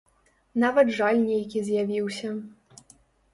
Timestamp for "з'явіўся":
1.67-2.33